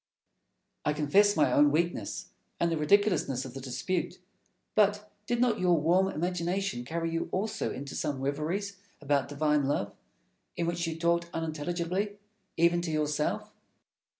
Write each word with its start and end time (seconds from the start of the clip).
Fenelon. 0.83 0.93
I 0.95 0.97
confess 0.97 1.37
my 1.37 1.51
own 1.53 1.69
weakness, 1.71 2.29
and 2.59 2.71
the 2.71 2.77
ridiculousness 2.79 3.45
of 3.45 3.53
the 3.53 3.61
dispute; 3.61 4.17
but 4.73 5.11
did 5.27 5.39
not 5.39 5.59
your 5.59 5.77
warm 5.77 6.07
imagination 6.07 6.83
carry 6.83 7.11
you 7.11 7.29
also 7.31 7.71
into 7.71 7.93
some 7.93 8.19
reveries 8.19 8.77
about 8.99 9.27
divine 9.29 9.65
love, 9.67 9.93
in 10.57 10.65
which 10.65 10.87
you 10.87 10.97
talked 10.97 11.29
unintelligibly, 11.35 12.17
even 12.57 12.81
to 12.81 12.89
yourself? 12.89 13.53